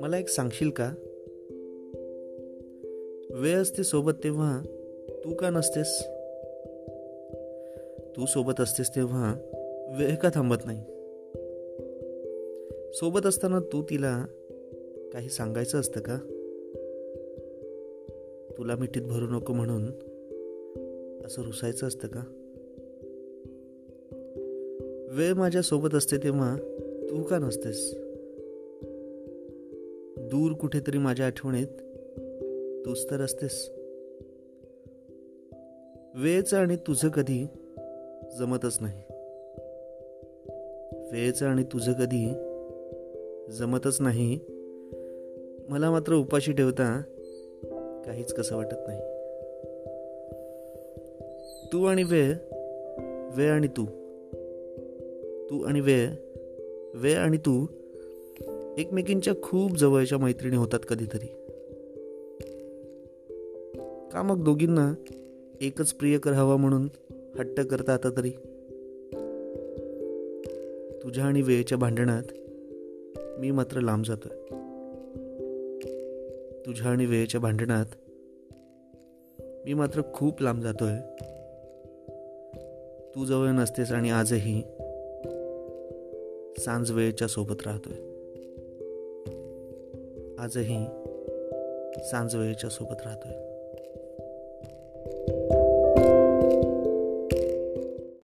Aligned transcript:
मला 0.00 0.18
एक 0.18 0.28
सांगशील 0.28 0.70
का? 0.70 0.94
वेळ 3.30 3.56
असते 3.56 3.84
सोबत 3.84 4.12
तेव्हा 4.24 4.62
तू 5.24 5.34
का 5.34 5.50
नसतेस? 5.50 6.02
तू 8.16 8.26
सोबत 8.26 8.60
असतेस 8.60 8.90
तेव्हा 8.90 9.34
वेळ 9.98 10.14
का 10.14 10.28
थांबत 10.34 10.56
नाही? 10.64 10.82
सोबत 12.92 13.26
असताना 13.26 13.60
तू 13.60 13.82
तिला 13.82 14.24
काही 15.12 15.28
सांगायचं 15.28 15.80
असतं 15.80 16.00
का? 16.00 16.18
तुला 18.58 18.76
मिठीत 18.76 19.02
भरू 19.02 19.26
नको 19.26 19.52
म्हणून 19.52 19.84
असं 21.26 21.42
रुसायचं 21.42 21.86
असतं 21.86 22.08
का? 22.08 22.39
वेळ 25.12 25.32
माझ्यासोबत 25.32 25.94
असते 25.94 26.16
तेव्हा 26.16 26.56
तू 27.10 27.22
का 27.22 27.38
नसतेस? 27.38 27.94
दूर 30.18 30.52
कुठेतरी 30.52 30.98
माझ्या 30.98 31.26
आठवणीत 31.26 31.66
तूच 32.86 33.10
तर 33.10 33.20
असतेस. 33.20 33.70
वेळचं 36.14 36.56
आणि 36.56 36.76
तुझं 36.76 37.08
कधी 37.08 37.46
जमतच 38.38 38.78
नाही. 38.80 39.02
वेळेचं 41.12 41.46
आणि 41.46 41.62
तुझं 41.62 41.92
कधी 41.92 42.32
जमतच 43.52 44.00
नाही. 44.00 44.38
मला 45.68 45.90
मात्र 45.90 46.14
उपाशी 46.14 46.52
ठेवता 46.52 47.02
काहीच 48.06 48.32
कसं 48.32 48.56
वाटत 48.56 48.76
नाही. 48.86 49.00
तू 51.72 51.84
आणि 51.84 52.02
वेळ 52.02 52.34
वेळ 53.36 53.50
आणि 53.50 53.66
तू. 53.66 53.99
तू 55.50 55.64
आणि 55.64 55.80
वेळ 55.80 56.10
वेळ 56.94 57.16
आणि 57.16 57.36
तू 57.36 57.66
एकमेकींच्या 58.78 59.34
खूप 59.42 59.76
जवळच्या 59.76 60.18
मैत्रिणी 60.18 60.56
होतात 60.56 60.80
कधीतरी. 60.88 61.26
का 64.12 64.22
मग 64.22 64.44
दोघींना 64.44 64.94
एकच 65.60 65.92
प्रियकर 65.92 66.32
हवा 66.32 66.56
म्हणून 66.56 66.88
हट्ट 67.38 67.60
करता 67.60 67.94
आता 67.94 68.10
तरी? 68.10 68.30
तुझ्या 71.02 71.24
आणि 71.24 71.42
वेळेच्या 71.42 71.78
भांडणात 71.78 72.22
मी 73.38 73.50
मात्र 73.50 73.80
लांब 73.80 74.04
जातोय. 74.04 74.36
तुझ्या 76.66 76.86
आणि 76.86 77.06
वेळेच्या 77.06 77.40
भांडणात 77.40 77.86
मी 79.64 79.74
मात्र 79.74 80.02
खूप 80.14 80.42
लांब 80.42 80.62
जातोय. 80.62 80.96
तू 83.14 83.24
जवळ 83.24 83.48
नसतेस 83.48 83.92
आणि 83.92 84.10
आजही 84.10 84.62
सांज 86.58 86.90
वेळेच्या 86.90 87.28
सोबत 87.28 87.66
राहतोय. 87.66 87.96
आजही 90.38 90.86
सांज 92.10 92.36
वेळेच्या 92.36 92.70
सोबत 92.70 93.02
राहतोय. 93.04 93.49